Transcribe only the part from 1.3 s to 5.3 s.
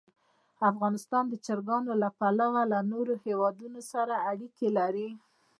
چرګانو له پلوه له نورو هېوادونو سره اړیکې لري.